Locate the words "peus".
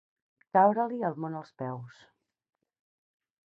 1.63-2.03